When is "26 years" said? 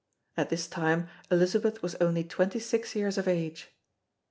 2.23-3.19